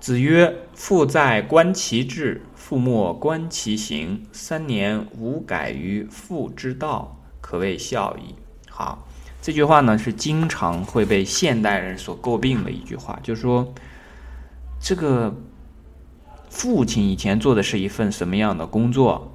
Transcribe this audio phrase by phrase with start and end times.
[0.00, 4.26] 子曰：“父在，观其志；父莫，观其行。
[4.32, 8.34] 三年无改于父之道，可谓孝矣。”
[8.70, 9.06] 好，
[9.42, 13.74] 这句话呢是经常会被现代人所诟病的一句话，就是说，
[14.80, 15.34] 这个
[16.48, 19.30] 父亲以前做的是一份什么样的工作，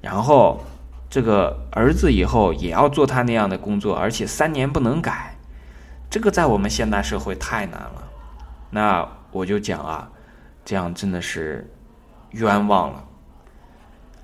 [0.00, 0.64] 然后
[1.08, 5.38] 这个儿子以后也要做他那样的工作，而且三年不能改，
[6.10, 8.08] 这个在我们现代社会太难了。
[8.70, 9.08] 那
[9.38, 10.10] 我就讲啊，
[10.64, 11.72] 这样真的是
[12.32, 13.04] 冤枉了。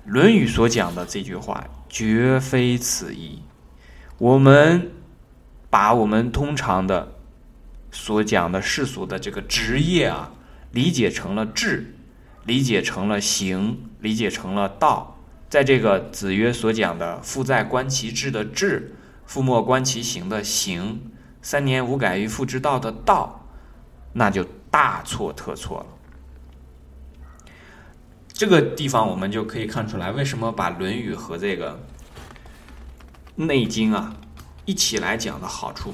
[0.11, 3.41] 《论语》所讲的这句话绝非此意。
[4.17, 4.91] 我们
[5.69, 7.13] 把我们通常的
[7.91, 10.33] 所讲的世俗的这个职业啊，
[10.71, 11.95] 理解成了志，
[12.43, 15.17] 理解成了行，理解成了道。
[15.49, 18.93] 在这个子曰所讲的“父在，观其志”的志
[19.25, 21.01] ，“父莫，观其行”的行
[21.41, 23.47] ，“三年无改于父之道”的道，
[24.11, 24.45] 那就
[24.75, 25.85] 大错特错了。
[28.27, 31.79] 这个地方我们就可以看出来，为什么把《论语》和这个。
[33.45, 34.13] 《内经》啊，
[34.65, 35.93] 一起来讲的好处。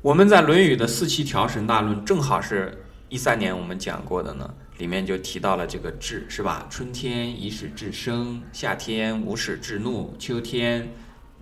[0.00, 4.48] 我们在《论语》的四气调神大论，正好是一三年我们讲过的呢，
[4.78, 6.68] 里面就提到了这个志，是吧？
[6.70, 10.88] 春天以使志生，夏天无使志怒，秋天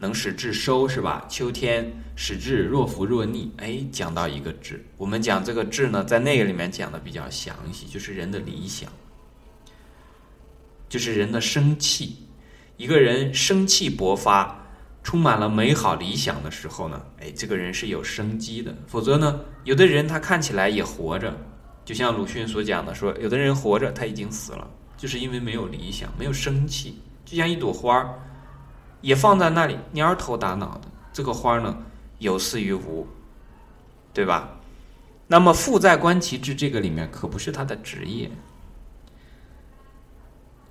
[0.00, 1.26] 能使志收，是吧？
[1.28, 3.52] 秋天使志若浮若逆。
[3.58, 8.90] 哎，讲到一个志，我们讲这个志呢，在那个里面讲的比较详细，就是人的理想，
[10.88, 12.16] 就是人的生气。
[12.78, 14.58] 一个人生气勃发，
[15.02, 18.74] 充满了美好理想的时候呢，哎，这个人是有生机的。
[18.86, 21.36] 否则呢，有的人他看起来也活着，
[21.84, 26.98] 就像鲁迅所讲的，说有的人活着他已经死了，就是因为没有理想，没有生气。
[27.26, 28.18] 就像一朵花儿，
[29.00, 31.76] 也放在那里蔫头耷脑的，这个花呢
[32.18, 33.06] 有似于无，
[34.12, 34.56] 对吧？
[35.26, 38.30] 那么“父在，观其志”这个里面可不是他的职业，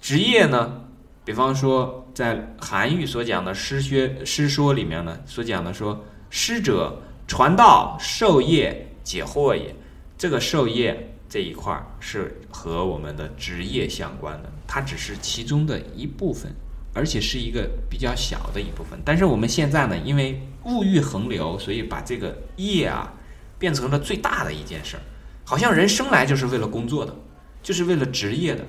[0.01, 0.81] 职业呢？
[1.25, 9.75] 比方说，在韩愈所讲的诗学诗说里面呢，所讲的说，师者，传道授业解惑也。
[10.17, 16.53] 这个授业这一块是和我们的职业相关的，它只是其中的一部分，
[16.93, 18.99] 而且是一个比较小的一部分。
[19.05, 23.13] 但是我们现在呢，因为物欲横流，所以把这个业啊
[23.57, 25.01] 变成了最大的一件事儿，
[25.43, 27.15] 好像人生来就是为了工作的，
[27.61, 28.65] 就是为了职业的，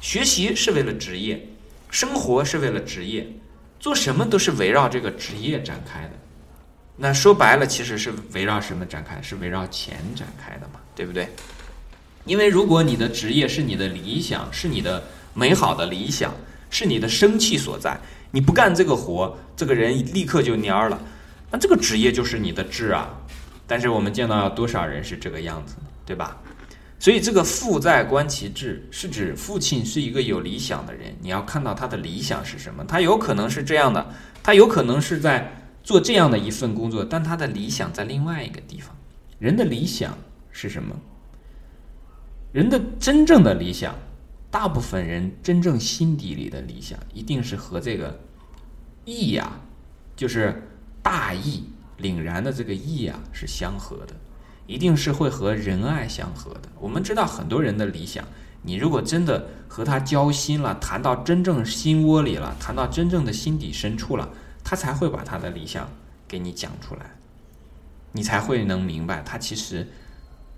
[0.00, 1.48] 学习是为了职业。
[1.88, 3.26] 生活是为了职业，
[3.78, 6.10] 做什么都是围绕这个职业展开的。
[6.96, 9.22] 那说白了，其实是围绕什么展开？
[9.22, 11.28] 是围绕钱展开的嘛，对不对？
[12.24, 16.34] 因为如果你的职业是你的理想，是你的美好的理想，
[16.70, 17.98] 是你的生气所在，
[18.30, 21.00] 你不干这个活，这个人立刻就蔫儿了。
[21.50, 23.18] 那这个职业就是你的志啊。
[23.66, 26.40] 但是我们见到多少人是这个样子，对吧？
[26.98, 31.14] 所以，这个“父在，观其志”是指父亲是一个有理想的人。
[31.20, 32.84] 你要看到他的理想是什么？
[32.84, 34.06] 他有可能是这样的，
[34.42, 38.96] 他有可能是在做这样的一份工作，但他的理想在另外一个地方。
[39.38, 40.16] 人的理想
[40.52, 40.96] 是什么？
[42.52, 43.94] 人的真正的理想，
[44.58, 48.18] 大部分人真正心底里的理想，一定是和这个
[49.04, 49.60] 义呀，
[50.16, 50.62] 就是
[51.02, 51.64] 大义
[52.00, 54.14] 凛然的这个义呀，是相合的。
[54.66, 56.70] 一定是会和仁爱相合的。
[56.80, 58.24] 我们知道很多人的理想，
[58.62, 64.26] 你如果真的和他交心了，谈到真正心窝里了，谈到真正的心底深处了，
[64.64, 65.86] 他才会把他的理想
[66.26, 67.14] 给你讲出来，
[68.12, 69.86] 你才会能明白他其实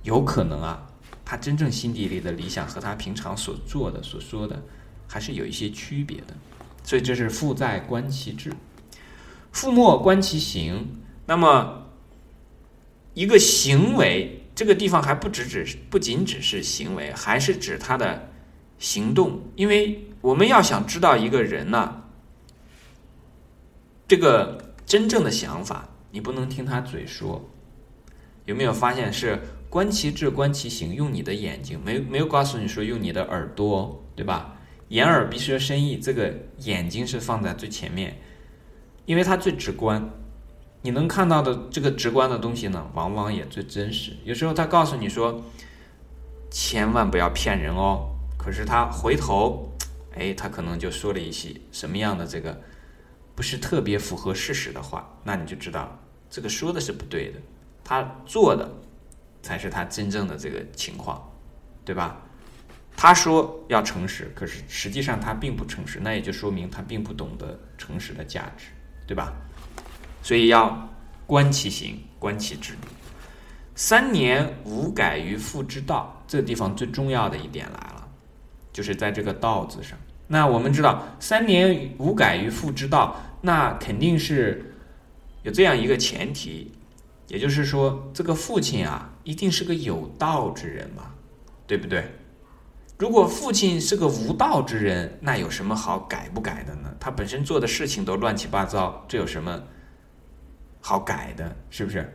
[0.05, 0.87] 有可能啊，
[1.29, 4.63] 他真正心底里的理想和他平常所做的、所说的
[5.07, 6.35] 还是有一些区别的。
[6.83, 8.51] 所以这是父在，观其志；
[9.53, 10.97] 父莫，观其行。
[11.27, 11.85] 那么。
[13.15, 18.31] 一个行为，这个地方还不只只是不仅只是行为，还是指他的
[18.79, 19.41] 行动。
[19.57, 22.05] 因为我们要想知道一个人呢，
[24.07, 27.51] 这个真正的想法，你不能听他嘴说。
[28.45, 34.55] 有没有发现是观其志，观其行，用你的眼睛，没没有告诉你说用你的耳朵，对吧？
[34.89, 38.19] 眼耳鼻舌身意，这个眼睛是放在最前面，
[39.05, 40.11] 因为它最直观。
[40.81, 44.13] 你能看到的这个直观的东西呢，往往也最真实。
[44.25, 45.43] 有时候他告诉你说，
[46.51, 48.09] 千万不要骗人哦。
[48.39, 49.71] 可是他回头，
[50.15, 52.59] 哎，他可能就说了一些什么样的这个
[53.35, 55.99] 不是特别符合事实的话，那你就知道
[56.31, 57.41] 这个说的是不对的，
[57.85, 58.71] 他做的
[59.49, 61.33] 才是他真正的这个情况，
[61.83, 62.21] 对吧？
[62.95, 68.67] 他说要诚实，可是实际上他并不诚实，那也就说明他并不懂得诚实的价值，
[69.07, 69.33] 对吧？
[70.23, 70.87] 所以要
[71.27, 72.75] 观其行，观其志。
[73.75, 78.07] 三年无改于父之道，这个地方最重要的一点来了，
[78.71, 79.97] 就是在这个“道”字上。
[80.27, 84.75] 那我们知道，三年无改于父之道，那肯定是
[85.43, 86.71] 有这样一个前提，
[87.29, 91.15] 也就是说，这个父亲啊，一定是个有道之人嘛，
[91.67, 92.11] 对不对？
[92.99, 96.93] 如果父亲是个无道之人，那有什么好改不改的呢？
[96.99, 99.63] 他本身做的事情都乱七八糟，这有什么
[100.81, 101.55] 好改的？
[101.71, 102.13] 是不是？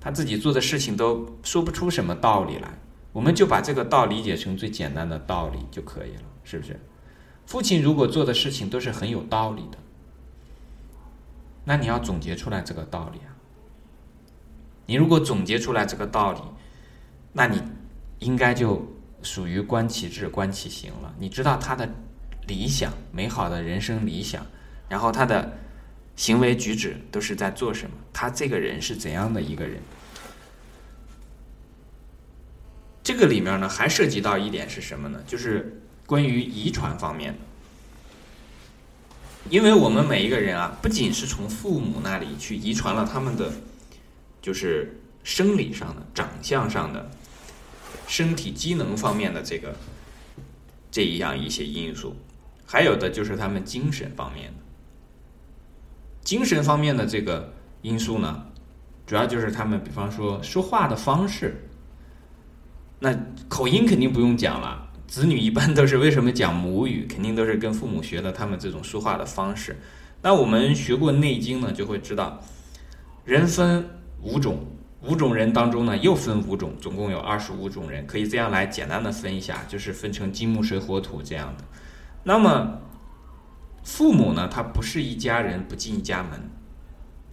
[0.00, 2.68] 他自己做的事情都说不出什么道理来，
[3.12, 6.78] 我们就把这个道理解成最简单的道理就可以了，是不是？
[7.46, 9.78] 父亲如果做的事情都是很有道理的，
[11.64, 13.35] 那你要总结出来这个道理啊。
[14.86, 16.40] 你如果总结出来这个道理，
[17.32, 17.60] 那你
[18.20, 18.86] 应该就
[19.22, 21.14] 属于观其志、观其行了。
[21.18, 21.88] 你知道他的
[22.46, 24.46] 理想、美好的人生理想，
[24.88, 25.58] 然后他的
[26.16, 27.96] 行为举止都是在做什么？
[28.12, 29.82] 他这个人是怎样的一个人？
[33.02, 35.20] 这个里面呢，还涉及到一点是什么呢？
[35.26, 35.82] 就是。
[36.06, 37.38] 关于遗传方面的，
[39.50, 43.50] 因为我们每一个人啊，不仅是从父母那里去遗传了他们的，
[44.46, 47.10] 就是生理上的、长相上的、
[48.06, 49.74] 身体机能方面的这个
[50.88, 52.14] 这一样一些因素，
[52.64, 54.62] 还有的就是他们精神方面的。
[56.22, 57.52] 精神方面的这个
[57.82, 58.46] 因素呢，
[59.04, 61.68] 主要就是他们，比方说说话的方式，
[63.00, 63.12] 那
[63.48, 64.88] 口音肯定不用讲了。
[65.08, 67.04] 子女一般都是为什么讲母语？
[67.08, 69.76] 肯定都是跟父母学的他们这种说话的方式。
[70.22, 72.40] 那我们学过《内经》呢，就会知道，
[73.24, 73.84] 人分
[74.22, 74.58] 五种，
[75.02, 81.64] 五种人当中呢又分五种，总共有二十五种人，可以这样来简单的分一下，就是分成金木水火土这样的。
[82.24, 82.80] 那么
[83.84, 86.50] 父母呢，他不是一家人不进一家门，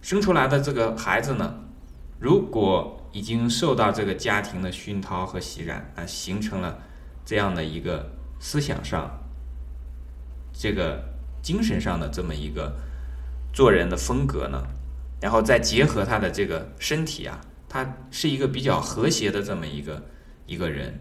[0.00, 1.54] 生出来的这个孩子呢，
[2.18, 6.78] 如果已经受到这个家庭的熏陶和洗染啊，形成了。
[7.26, 8.06] 这样的一个
[8.38, 9.10] 思想上，
[10.52, 11.02] 这个
[11.40, 12.70] 精神上的这么一个
[13.50, 14.62] 做人的风格呢，
[15.24, 20.02] 然后再结合他的这个身体啊，他是一个比较和谐的这么一个
[20.44, 21.00] 一个人。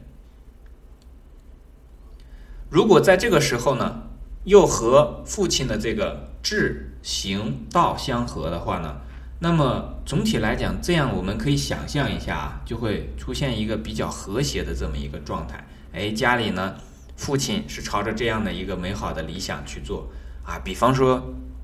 [2.70, 4.04] 如果在这个时候呢，
[4.46, 8.96] 又和父亲的这个志行道相合的话呢，
[9.40, 15.68] 那么总体来讲，这样我们可以想象一下啊，就会出现一个比较和谐的这么一个状态。
[15.92, 16.76] 哎，家里呢，
[17.18, 20.08] 父亲是朝着这样的一个美好的理想去做
[20.46, 21.22] 啊，比方说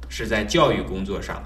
[0.10, 1.42] 是在教育工作上，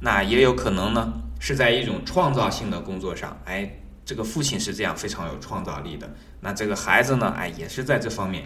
[0.00, 3.36] 那也有可能呢是在一种创造性的工作上。
[3.44, 6.10] 哎，这个父亲是这样非常有创造力的，
[6.40, 8.44] 那这个孩子呢，哎，也是在这方面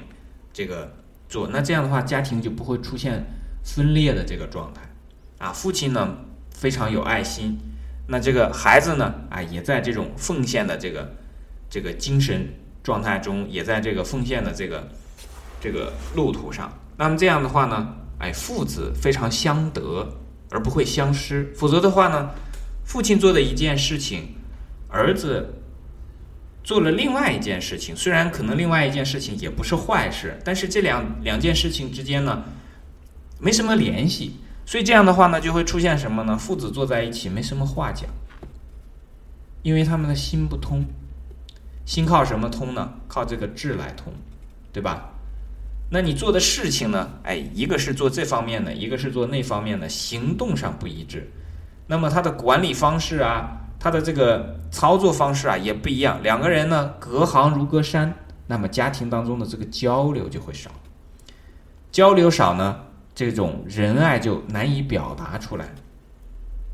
[0.52, 0.92] 这个
[1.28, 1.48] 做。
[1.48, 3.24] 那这样的话，家庭就不会出现
[3.64, 4.82] 分裂的这个状态
[5.38, 5.52] 啊。
[5.52, 6.16] 父亲呢
[6.50, 7.58] 非常有爱心，
[8.08, 11.14] 那这个孩子呢，啊，也在这种奉献的这个
[11.70, 12.48] 这个精神。
[12.84, 14.86] 状态中也在这个奉献的这个
[15.58, 20.06] 这个路途上，那么这样的话呢，哎，父子非常相得
[20.54, 21.52] 而不会相失。
[21.56, 22.30] 否则的话呢，
[22.84, 24.36] 父亲做的一件事情，
[24.88, 25.56] 儿子
[26.62, 32.44] 做了另外一件事情，虽然可能另外一件事情也不是坏事，但是这两两件事情之间呢，
[33.40, 34.36] 没什么联系。
[34.64, 36.38] 所以这样的话呢，就会出现什么呢？
[36.38, 38.08] 父子坐在一起没什么话讲，
[39.62, 40.86] 因为他们的心不通。
[41.84, 42.94] 心靠什么通呢？
[43.08, 44.12] 靠这个智来通，
[44.72, 45.13] 对吧？
[45.90, 47.08] 那你做的事情呢？
[47.22, 51.30] 哎，一个是做这方面的，一个是做那方面的，行动上不一致。
[51.86, 56.20] 那么他的管理方式啊，他的这个操作方式啊也不一样。
[56.22, 58.14] 两个人呢，隔行如隔山，
[58.46, 60.70] 那么家庭当中的这个交流就会少。
[61.92, 62.80] 交流少呢，
[63.14, 65.66] 这种仁爱就难以表达出来。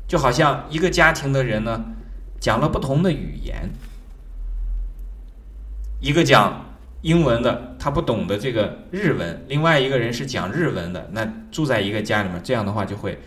[0.07, 1.83] 就好像一个家庭的人呢，
[2.39, 3.69] 讲了不同的语言。
[5.99, 6.65] 一个讲
[7.01, 13.17] 英文的，他不懂得这个日文；另外一个人是讲日文的，那住在一个家里面，这样的话就会，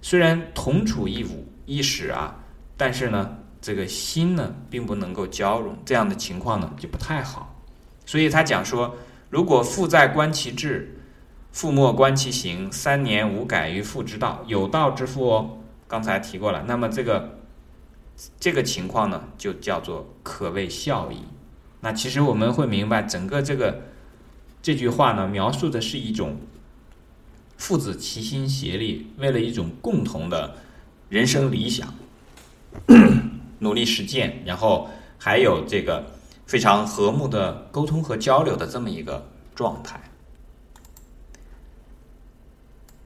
[0.00, 2.36] 虽然同处一屋一室啊，
[2.76, 7.60] 但是呢，这个心呢并不能够交融，这样的情况呢就不太好。
[8.06, 8.94] 所以他讲说，
[9.30, 10.96] 如果父在观其志，
[11.50, 16.62] 父莫观其行，三年无改于父之道，有道之父哦，刚才提过了。
[16.68, 17.36] 那么这个
[18.38, 21.18] 这个情况呢，就叫做可谓孝矣。
[21.84, 23.82] 那其实我们会明白，整个这个
[24.62, 26.38] 这句话呢，描述的是一种
[27.58, 30.56] 父子齐心协力，为了一种共同的
[31.10, 31.92] 人生理想，
[33.58, 34.88] 努力实践，然后
[35.18, 36.06] 还有这个
[36.46, 40.00] 非常和睦的沟通和交流的这么一个状态。